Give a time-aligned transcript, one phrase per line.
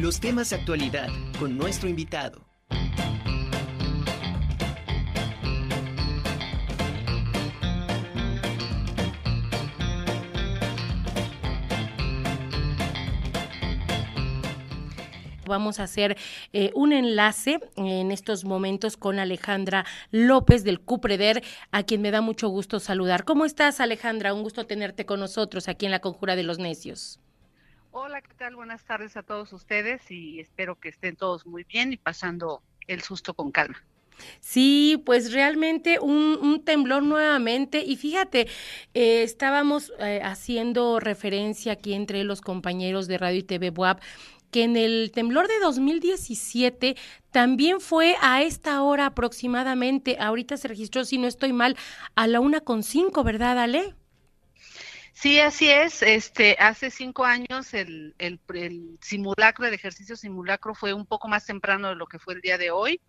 [0.00, 2.44] Los temas de actualidad con nuestro invitado.
[15.46, 16.18] Vamos a hacer
[16.52, 22.20] eh, un enlace en estos momentos con Alejandra López del Cupreder, a quien me da
[22.20, 23.24] mucho gusto saludar.
[23.24, 24.34] ¿Cómo estás, Alejandra?
[24.34, 27.18] Un gusto tenerte con nosotros aquí en la Conjura de los Necios.
[27.98, 28.54] Hola, ¿qué tal?
[28.56, 33.00] Buenas tardes a todos ustedes y espero que estén todos muy bien y pasando el
[33.00, 33.82] susto con calma.
[34.40, 38.48] Sí, pues realmente un, temblor nuevamente y fíjate,
[38.92, 44.02] eh, estábamos eh, haciendo referencia aquí entre los compañeros de Radio y TV Buap
[44.50, 46.96] que en el temblor de 2017
[47.30, 51.78] también fue a esta hora aproximadamente, ahorita se registró, si no estoy mal,
[52.14, 53.94] a la una con cinco, ¿verdad, Ale?
[55.18, 56.02] Sí, así es.
[56.02, 61.46] Este, hace cinco años el, el, el, simulacro, el ejercicio simulacro fue un poco más
[61.46, 63.00] temprano de lo que fue el día de hoy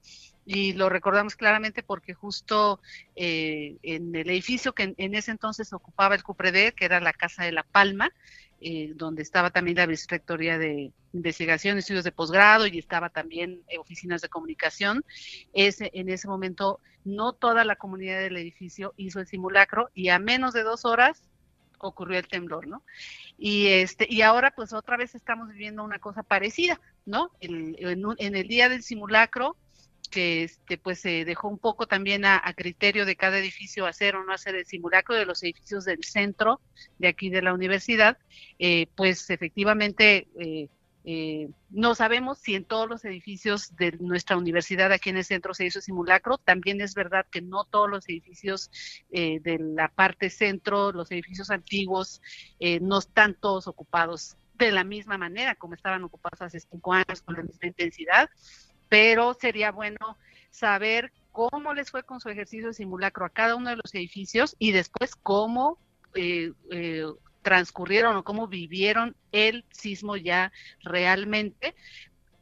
[0.45, 2.80] y lo recordamos claramente porque justo
[3.17, 7.44] eh, en el edificio que en, ese entonces ocupaba el CUPRED, que era la Casa
[7.44, 8.10] de la Palma,
[8.62, 13.80] eh, donde estaba también la Vicerrectoría de Investigación, Estudios de Posgrado y estaba también eh,
[13.80, 15.04] oficinas de comunicación.
[15.52, 20.20] Ese, en ese momento no toda la comunidad del edificio hizo el simulacro y a
[20.20, 21.22] menos de dos horas
[21.80, 22.83] ocurrió el temblor, ¿no?
[23.38, 27.31] Y este y ahora pues otra vez estamos viviendo una cosa parecida, ¿no?
[27.39, 29.56] en, en, el día del simulacro
[30.09, 34.23] que este pues se dejó un poco también a, criterio de cada edificio hacer o
[34.23, 36.61] no hacer el simulacro de los edificios del centro
[36.98, 38.17] de aquí de la universidad,
[38.59, 40.70] eh, pues efectivamente eh,
[41.10, 45.54] eh, no sabemos si en todos los edificios de nuestra universidad aquí en el centro
[45.54, 46.38] se hizo simulacro.
[46.38, 48.70] También es verdad que no todos los edificios
[49.10, 52.22] de la parte centro, los edificios antiguos,
[52.82, 57.36] no están todos ocupados de la misma manera como estaban ocupados hace cinco años con
[57.36, 58.30] la misma intensidad
[58.90, 60.18] pero sería bueno
[60.50, 64.56] saber cómo les fue con su ejercicio de simulacro a cada uno de los edificios
[64.60, 65.78] y después cómo
[66.16, 67.06] eh, eh,
[67.48, 70.52] transcurrieron o cómo vivieron el sismo ya
[70.84, 71.76] realmente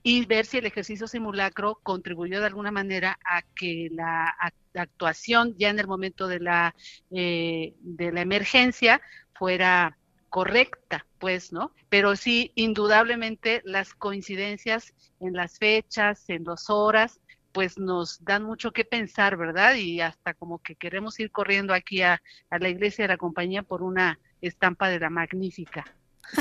[0.01, 4.35] y ver si el ejercicio simulacro contribuyó de alguna manera a que la
[4.73, 6.73] actuación ya en el momento de la
[7.11, 8.99] eh, de la emergencia
[9.35, 9.95] fuera
[10.29, 11.71] correcta, pues, ¿no?
[11.89, 18.71] Pero sí, indudablemente las coincidencias en las fechas, en las horas, pues nos dan mucho
[18.71, 19.75] que pensar, ¿verdad?
[19.75, 23.61] Y hasta como que queremos ir corriendo aquí a, a la iglesia de la compañía
[23.61, 25.85] por una estampa de la magnífica.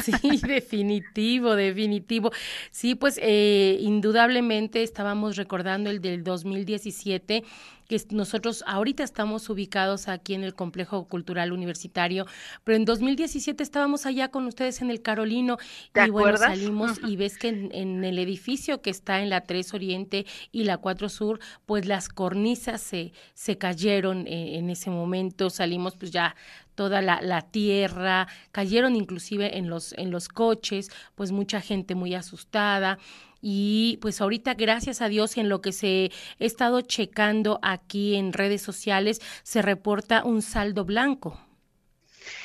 [0.02, 0.12] Sí,
[0.46, 2.30] definitivo, definitivo.
[2.70, 7.44] Sí, pues eh, indudablemente estábamos recordando el del 2017
[7.88, 12.26] que nosotros ahorita estamos ubicados aquí en el Complejo Cultural Universitario,
[12.64, 15.58] pero en 2017 estábamos allá con ustedes en el Carolino
[15.94, 20.24] y bueno, salimos y ves que en, el edificio que está en la 3 Oriente
[20.50, 25.96] y la 4 Sur, pues las cornisas se, se cayeron eh, en ese momento, salimos
[25.96, 26.36] pues ya
[26.74, 32.14] toda la, la, tierra, cayeron inclusive en los, en los coches, pues mucha gente muy
[32.14, 32.98] asustada.
[33.40, 38.32] Y pues ahorita, gracias a Dios, en lo que se he estado checando aquí en
[38.32, 41.38] redes sociales, se reporta un saldo blanco.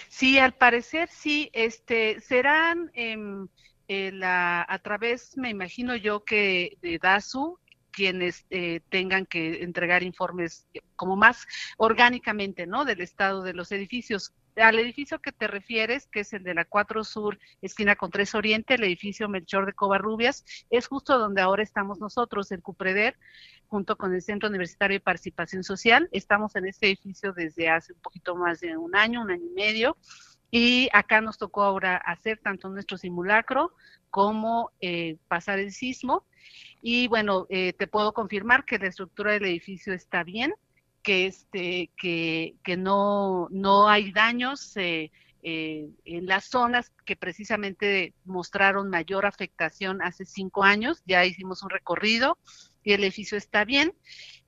[0.09, 6.99] Sí, al parecer sí, este, serán eh, la, a través, me imagino yo que de
[6.99, 7.57] DASU,
[7.91, 11.45] quienes eh, tengan que entregar informes como más
[11.77, 12.85] orgánicamente, ¿no?
[12.85, 14.33] Del estado de los edificios.
[14.55, 18.35] Al edificio que te refieres, que es el de la 4 Sur, esquina con 3
[18.35, 23.17] Oriente, el edificio Melchor de Covarrubias, es justo donde ahora estamos nosotros, el Cupreder,
[23.67, 26.09] junto con el Centro Universitario de Participación Social.
[26.11, 29.55] Estamos en este edificio desde hace un poquito más de un año, un año y
[29.55, 29.97] medio.
[30.51, 33.73] Y acá nos tocó ahora hacer tanto nuestro simulacro
[34.09, 36.25] como eh, pasar el sismo.
[36.81, 40.53] Y bueno, eh, te puedo confirmar que la estructura del edificio está bien,
[41.03, 45.11] que este, que, que no, no hay daños eh,
[45.41, 51.01] eh, en las zonas que precisamente mostraron mayor afectación hace cinco años.
[51.05, 52.37] Ya hicimos un recorrido
[52.83, 53.93] y el edificio está bien.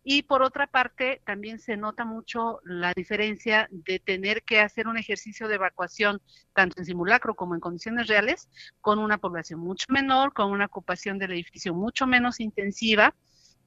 [0.04, 4.98] Y por otra parte, también se nota mucho la diferencia de tener que hacer un
[4.98, 6.22] ejercicio de evacuación,
[6.54, 8.50] tanto en simulacro como en condiciones reales,
[8.82, 13.16] con una población mucho menor, con una ocupación del edificio mucho menos intensiva,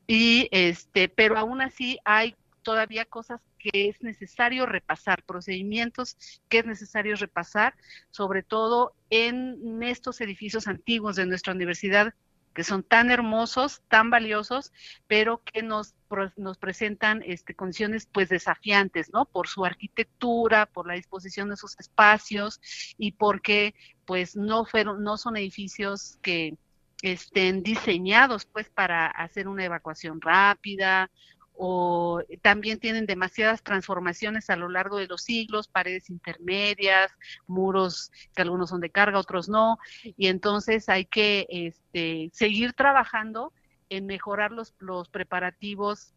[0.07, 6.17] y este, pero aún así hay todavía cosas que es necesario repasar, procedimientos
[6.49, 7.75] que es necesario repasar,
[8.11, 12.13] sobre todo en estos edificios antiguos de nuestra universidad
[12.55, 14.73] que son tan hermosos, tan valiosos,
[15.06, 15.95] pero que nos,
[16.37, 19.27] nos presentan este, condiciones pues desafiantes, ¿no?
[19.27, 22.61] Por su arquitectura, por la disposición de sus espacios
[22.97, 23.75] y porque
[24.05, 26.56] pues no fueron, no son edificios que
[27.03, 31.11] estén diseñados pues para hacer una evacuación rápida
[31.56, 37.12] o también tienen demasiadas transformaciones a lo largo de los siglos, paredes intermedias,
[37.47, 43.53] muros que algunos son de carga, otros no, y entonces hay que este, seguir trabajando
[43.89, 46.15] en mejorar los, los preparativos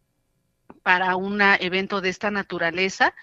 [0.84, 3.14] para un evento de esta naturaleza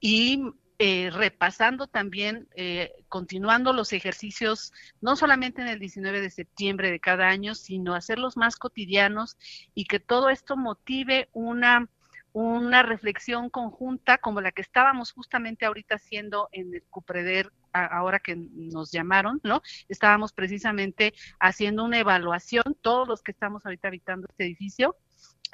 [0.00, 0.42] y
[0.86, 4.70] eh, repasando también, eh, continuando los ejercicios,
[5.00, 9.38] no solamente en el 19 de septiembre de cada año, sino hacerlos más cotidianos
[9.74, 11.88] y que todo esto motive una,
[12.34, 18.36] una reflexión conjunta como la que estábamos justamente ahorita haciendo en el Cupreder ahora que
[18.36, 19.62] nos llamaron, ¿no?
[19.88, 24.98] Estábamos precisamente haciendo una evaluación, todos los que estamos ahorita habitando este edificio,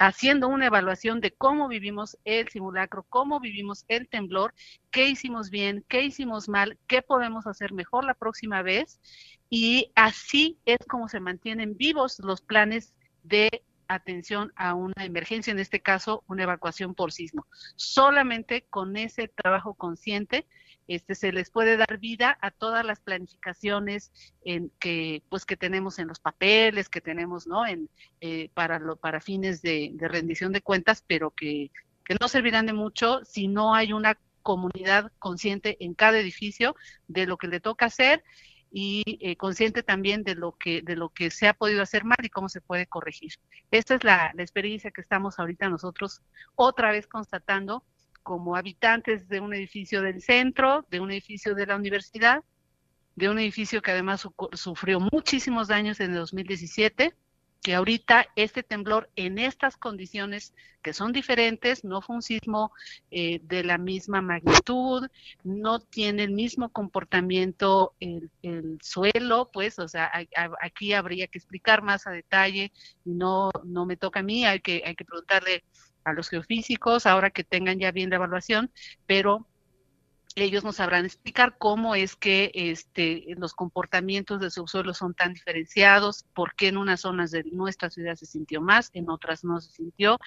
[0.01, 4.53] haciendo una evaluación de cómo vivimos el simulacro, cómo vivimos el temblor,
[4.89, 8.99] qué hicimos bien, qué hicimos mal, qué podemos hacer mejor la próxima vez.
[9.49, 15.59] Y así es como se mantienen vivos los planes de atención a una emergencia, en
[15.59, 17.45] este caso una evacuación por sismo.
[17.75, 20.47] Solamente con ese trabajo consciente
[20.95, 24.11] este, se les puede dar vida a todas las planificaciones
[24.43, 27.65] en que, pues, que tenemos en los papeles, que tenemos ¿no?
[27.65, 27.89] en,
[28.19, 31.71] eh, para, lo, para fines de, rendición de cuentas, pero que,
[32.03, 36.75] que no servirán de mucho si no hay una comunidad consciente en cada edificio
[37.07, 38.23] de lo que le toca hacer
[38.71, 42.17] y eh, consciente también de lo que de lo que se ha podido hacer mal
[42.23, 43.33] y cómo se puede corregir.
[43.69, 46.21] Esta es la, la experiencia que estamos ahorita nosotros
[46.55, 47.83] otra vez constatando
[48.23, 52.43] como habitantes de un edificio del centro, de un edificio de la universidad,
[53.15, 57.13] de un edificio que además sufrió muchísimos daños en el 2017,
[57.61, 62.71] que ahorita este temblor en estas condiciones que son diferentes, no fue un sismo
[63.11, 65.07] eh, de la misma magnitud,
[65.43, 70.11] no tiene el mismo comportamiento el, el suelo, pues, o sea,
[70.61, 72.71] aquí habría que explicar más a detalle
[73.05, 75.63] no, no me toca a mí, hay que, hay que preguntarle
[76.03, 78.71] a los geofísicos, ahora que tengan ya bien la evaluación,
[79.05, 79.47] pero
[80.35, 86.25] ellos nos sabrán explicar cómo es que este, los comportamientos del subsuelo son tan diferenciados,
[86.33, 89.71] por qué en unas zonas de nuestra ciudad se sintió más, en otras no se
[89.71, 90.17] sintió,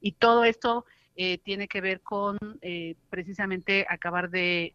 [0.00, 0.86] y todo esto
[1.16, 4.74] eh, tiene que ver con eh, precisamente acabar de,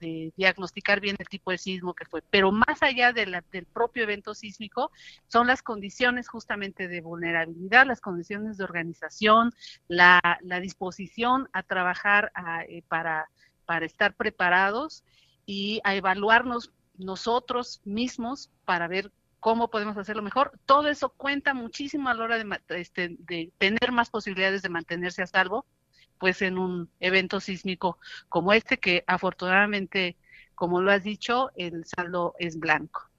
[0.00, 2.22] diagnosticar bien el tipo de sismo que fue.
[2.30, 3.42] Pero más allá del
[3.72, 4.90] propio evento sísmico,
[5.26, 9.52] son las condiciones justamente de vulnerabilidad, las condiciones de organización,
[9.88, 10.20] la,
[10.60, 12.32] disposición a trabajar
[12.68, 13.28] eh, para,
[13.66, 15.04] para estar preparados
[15.46, 20.58] y a evaluarnos nosotros mismos para ver cómo podemos hacerlo mejor.
[20.64, 25.22] Todo eso cuenta muchísimo a la hora de, este, de tener más posibilidades de mantenerse
[25.22, 25.66] a salvo
[26.24, 27.98] pues en un evento sísmico
[28.30, 30.16] como este que afortunadamente,
[30.54, 33.10] como lo has dicho, el saldo es blanco.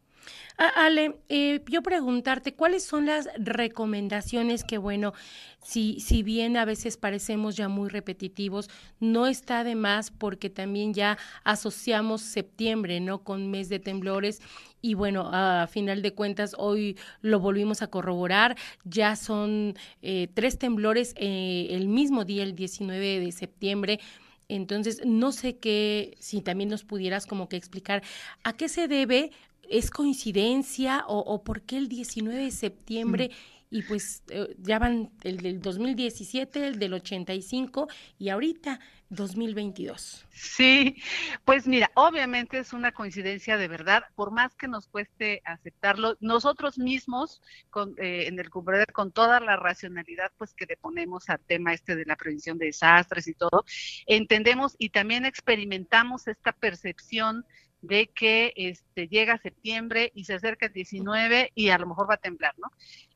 [0.57, 5.13] Ale, eh, yo preguntarte, ¿cuáles son las recomendaciones que, bueno,
[5.61, 8.69] si, si bien a veces parecemos ya muy repetitivos,
[8.99, 13.23] no está de más porque también ya asociamos septiembre, ¿no?
[13.23, 14.41] Con mes de temblores
[14.81, 19.73] y bueno, a final de cuentas hoy lo volvimos a corroborar, ya son
[20.03, 23.99] eh, tres temblores eh, el mismo día, el 19 de septiembre.
[24.47, 28.03] Entonces, no sé qué, si también nos pudieras como que explicar
[28.43, 29.31] a qué se debe
[29.69, 33.31] ¿Es coincidencia o, por qué el 19 de septiembre?
[33.75, 38.79] Y pues eh, ya van el del 2017, el del 85 y ahorita
[39.09, 40.25] 2022.
[40.31, 40.95] Sí,
[41.43, 46.77] pues mira, obviamente es una coincidencia de verdad, por más que nos cueste aceptarlo, nosotros
[46.77, 51.41] mismos con, eh, en el Cumbreder con toda la racionalidad pues que le ponemos al
[51.41, 53.65] tema este de la prevención de desastres y todo,
[54.05, 57.45] entendemos y también experimentamos esta percepción
[57.81, 62.15] de que este, llega septiembre y se acerca el 19 y a lo mejor va
[62.15, 62.71] a temblar, ¿no?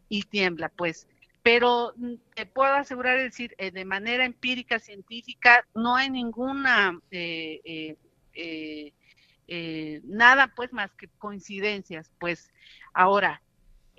[0.10, 1.08] Y tiembla, pues.
[1.44, 7.96] Pero mm, te puedo asegurar, decir, eh, de manera empírica, científica, no hay ninguna, eh,
[8.34, 12.52] eh, nada pues más que coincidencias, pues.
[12.94, 13.42] Ahora,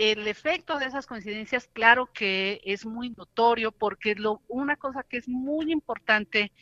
[0.00, 5.18] el efecto de esas coincidencias, claro que es muy notorio, porque lo, una cosa que
[5.18, 6.52] es muy importante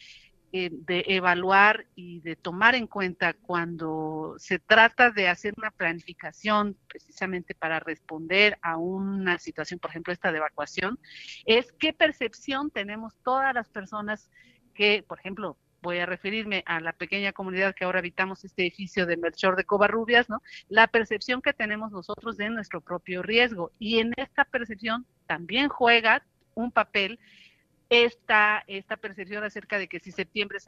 [0.52, 6.76] eh, de evaluar y de tomar en cuenta cuando se trata de hacer una planificación
[6.88, 10.98] precisamente para responder a una situación, por ejemplo, esta de evacuación,
[11.44, 14.30] es qué percepción tenemos todas las personas
[14.72, 19.06] que, por ejemplo, voy a referirme a la pequeña comunidad que ahora habitamos este edificio
[19.06, 20.42] de Melchor de Covarrubias, ¿no?
[20.68, 23.70] La percepción que tenemos nosotros de nuestro propio riesgo.
[23.78, 26.24] Y en esta percepción también juega
[26.54, 27.18] un papel
[27.90, 30.58] esta, esta percepción acerca de que si septiembre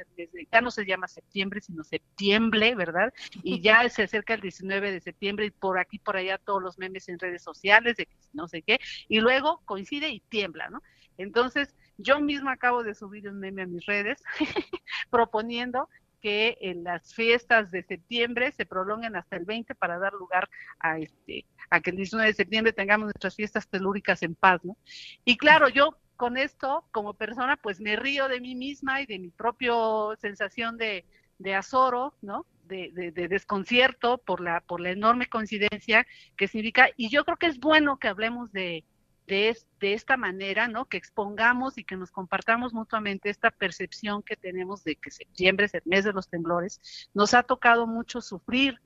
[0.50, 3.12] ya no se llama septiembre, sino septiembre, ¿verdad?
[3.43, 6.79] Y ya se acerca el 19 de septiembre y por aquí, por allá todos los
[6.79, 10.83] memes en redes sociales de que no sé qué, y luego coincide y tiembla, ¿no?
[11.19, 14.23] Entonces, yo misma acabo de subir un meme a mis redes
[15.11, 15.89] proponiendo
[16.21, 20.49] que en las fiestas de septiembre se prolonguen hasta el 20 para dar lugar
[20.79, 24.77] a este a que el 19 de septiembre tengamos nuestras fiestas telúricas en paz, ¿no?
[25.25, 29.19] Y claro, yo con esto, como persona, pues me río de mí misma y de
[29.19, 29.73] mi propia
[30.21, 31.07] sensación de,
[31.39, 32.45] de azoro, ¿no?
[32.67, 37.47] De, de, desconcierto por la, por la enorme coincidencia que significa, y yo creo que
[37.47, 38.85] es bueno que hablemos de,
[39.29, 40.85] de, de, esta manera, ¿no?
[40.85, 45.75] Que expongamos y que nos compartamos mutuamente esta percepción que tenemos de que septiembre es
[45.75, 47.09] el mes de los temblores.
[47.15, 48.79] Nos ha tocado mucho sufrir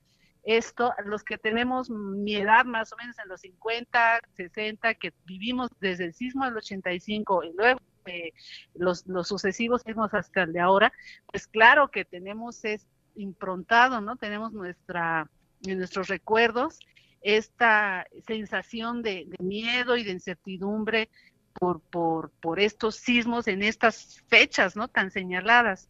[0.44, 5.70] esto, los que tenemos mi edad más o menos en los 50, 60, que vivimos
[5.80, 8.32] desde el sismo del 85 y luego eh,
[8.74, 10.92] los, los sucesivos sismos hasta el de ahora,
[11.26, 14.16] pues claro que tenemos es improntado, ¿no?
[14.16, 15.30] Tenemos nuestra,
[15.66, 16.78] nuestros recuerdos
[17.22, 21.08] esta sensación de, de miedo y de incertidumbre
[21.54, 24.88] por, por, por estos sismos en estas fechas, ¿no?
[24.88, 25.88] Tan señaladas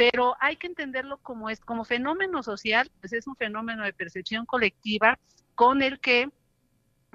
[0.00, 4.46] pero hay que entenderlo como es, como fenómeno social, pues es un fenómeno de percepción
[4.46, 5.18] colectiva
[5.54, 6.30] con el que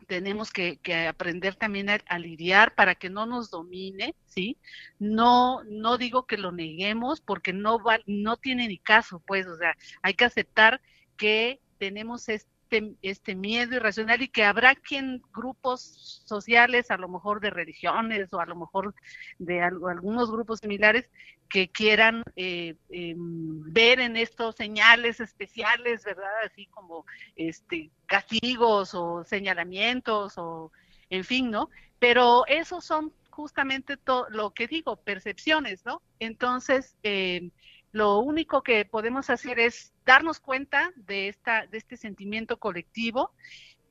[0.05, 4.59] tenemos que, aprender también a, lidiar para que no nos domine, ¿sí?
[4.99, 9.57] No, no digo que lo neguemos porque no va, no tiene ni caso, pues, o
[9.57, 10.79] sea, hay que aceptar
[11.17, 17.07] que tenemos este este, este, miedo irracional y que habrá quien grupos sociales, a lo
[17.07, 18.95] mejor de religiones o a lo mejor
[19.37, 21.09] de algunos grupos similares,
[21.47, 26.31] que quieran eh, em, ver en estos señales especiales, ¿verdad?
[26.43, 27.05] Así como
[27.35, 30.71] este castigos o señalamientos o
[31.11, 31.69] en fin, ¿no?
[31.99, 36.01] Pero esos son justamente todo lo que digo, percepciones, ¿no?
[36.19, 37.51] Entonces, eh,
[37.95, 43.31] lo único que podemos hacer es darnos cuenta de, esta, de este sentimiento colectivo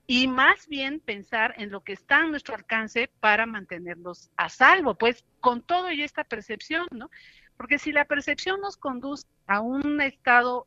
[0.06, 4.94] y más bien pensar en lo que está a nuestro alcance para mantenerlos a salvo,
[4.94, 7.08] pues con todo y esta percepción, ¿no?
[7.56, 10.66] Porque si la percepción nos conduce a un estado,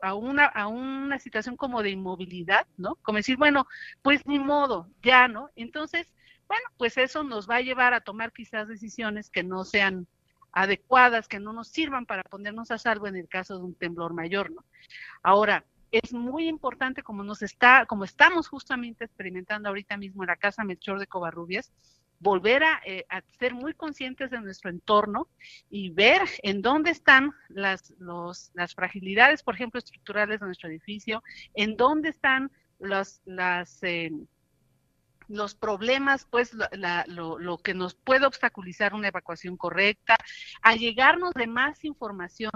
[0.00, 2.94] a una, a una situación como de inmovilidad, ¿no?
[3.02, 3.66] Como decir, bueno,
[4.02, 5.50] pues ni modo, ya, ¿no?
[5.56, 6.14] Entonces,
[6.46, 10.06] bueno, pues eso nos va a llevar a tomar quizás decisiones que no sean
[10.58, 14.12] adecuadas que no nos sirvan para ponernos a salvo en el caso de un temblor
[14.12, 14.64] mayor, ¿no?
[15.22, 20.36] Ahora, es muy importante como nos está, como estamos justamente experimentando ahorita mismo en la
[20.36, 21.72] Casa Melchor de Covarrubias,
[22.18, 23.06] volver a, eh,
[23.38, 25.28] ser muy conscientes de nuestro entorno
[25.70, 31.22] y ver en dónde están las, los, las fragilidades, por ejemplo, estructurales de nuestro edificio,
[31.54, 32.50] en dónde están
[32.80, 34.10] las, las eh,
[35.28, 36.52] los problemas, pues
[37.06, 40.16] lo, lo, que nos puede obstaculizar una evacuación correcta,
[40.62, 42.50] a llegarnos de más información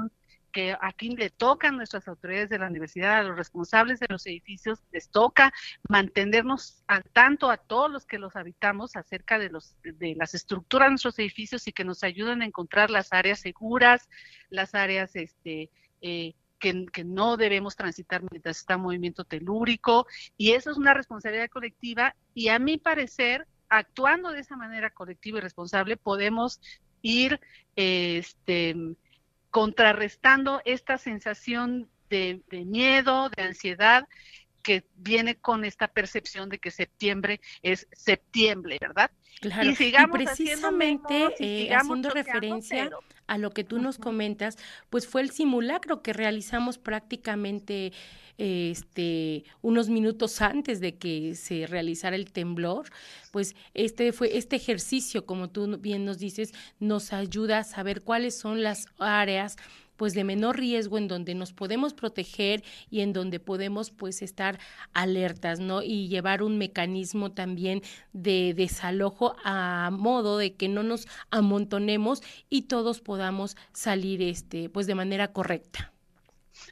[0.52, 4.26] que aquí le toca a nuestras autoridades de la universidad, a los responsables de los
[4.26, 5.52] edificios, les toca
[5.88, 10.86] mantenernos al tanto a todos los que los habitamos acerca de, los, de las estructuras
[10.86, 14.08] de nuestros edificios y que nos ayuden a encontrar las áreas seguras,
[14.50, 15.70] las áreas este,
[16.02, 20.06] eh, que, no debemos transitar mientras está en movimiento telúrico
[20.38, 25.38] y eso es una responsabilidad colectiva y a mi parecer, actuando de esa manera colectiva
[25.38, 26.60] y responsable, podemos
[27.02, 27.40] ir
[27.74, 28.76] este,
[29.50, 34.06] contrarrestando esta sensación de miedo, de ansiedad
[34.62, 39.10] que viene con esta percepción de que septiembre es septiembre, ¿verdad?
[39.40, 42.90] Claro, y, sigamos precisamente eh, haciendo referencia
[43.26, 44.56] a lo que tú nos comentas,
[44.88, 47.92] pues fue el simulacro que realizamos prácticamente
[48.38, 52.90] este unos minutos antes de que se realizara el temblor,
[53.30, 58.38] pues este fue este ejercicio, como tú bien nos dices, nos ayuda a saber cuáles
[58.38, 59.56] son las áreas
[60.02, 64.58] pues de menor riesgo en donde nos podemos proteger y en donde podemos pues estar
[64.94, 65.80] alertas, ¿no?
[65.80, 67.82] Y llevar un mecanismo también
[68.12, 74.88] de desalojo a modo de que no nos amontonemos y todos podamos salir este pues
[74.88, 75.92] de manera correcta.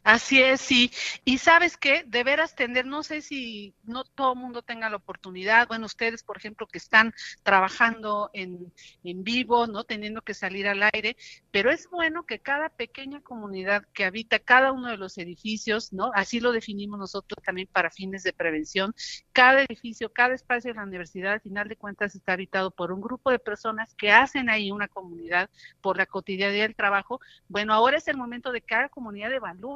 [0.02, 0.90] Así es, sí.
[1.24, 4.96] Y sabes qué, de veras tener, no sé si no todo el mundo tenga la
[4.96, 8.72] oportunidad, bueno, ustedes, por ejemplo, que están trabajando en,
[9.04, 9.84] en vivo, ¿no?
[9.84, 11.16] Teniendo que salir al aire,
[11.50, 16.10] pero es bueno que cada pequeña comunidad que habita cada uno de los edificios, ¿no?
[16.14, 18.94] Así lo definimos nosotros también para fines de prevención,
[19.32, 23.00] cada edificio, cada espacio de la universidad, al final de cuentas, está habitado por un
[23.00, 27.20] grupo de personas que hacen ahí una comunidad por la cotidianidad del trabajo.
[27.48, 29.69] Bueno, ahora es el momento de que cada comunidad evalúe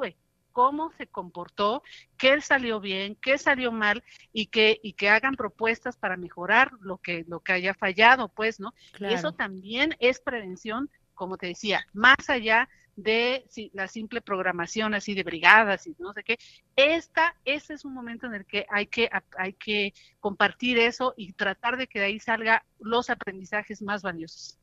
[0.55, 1.83] cómo se comportó,
[2.17, 6.97] qué salió bien, qué salió mal y que y que hagan propuestas para mejorar lo
[6.97, 8.73] que lo que haya fallado, pues, ¿no?
[8.97, 15.13] Y eso también es prevención, como te decía, más allá de la simple programación así
[15.13, 16.37] de brigadas y no sé qué.
[16.75, 21.33] Esta, ese es un momento en el que hay que, hay que compartir eso y
[21.33, 24.57] tratar de que de ahí salga los aprendizajes más valiosos.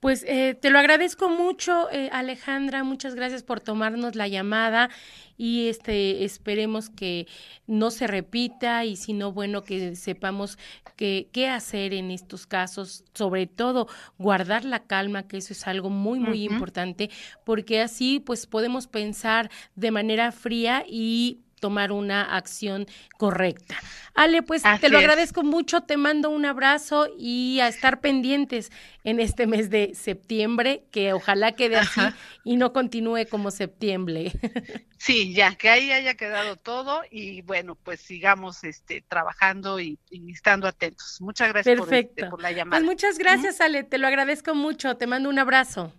[0.00, 2.84] Pues eh, te lo agradezco mucho, eh, Alejandra.
[2.84, 4.90] Muchas gracias por tomarnos la llamada
[5.38, 7.26] y este esperemos que
[7.66, 10.58] no se repita y si no, bueno, que sepamos
[10.96, 15.88] que, qué hacer en estos casos, sobre todo guardar la calma, que eso es algo
[15.90, 17.10] muy, muy importante,
[17.44, 22.86] porque así pues podemos pensar de manera fría y tomar una acción
[23.18, 23.76] correcta.
[24.14, 28.70] Ale, pues te lo agradezco mucho, te mando un abrazo y a estar pendientes
[29.04, 32.00] en este mes de septiembre, que ojalá quede así
[32.44, 34.32] y no continúe como septiembre.
[34.98, 40.66] Sí, ya, que ahí haya quedado todo y bueno, pues sigamos este, trabajando y, estando
[40.66, 41.20] atentos.
[41.20, 42.80] Muchas gracias por, este, la pues llamada.
[42.80, 45.92] Pues muchas gracias, Ale, te lo agradezco mucho, te mando un abrazo.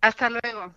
[0.00, 0.70] Hasta luego.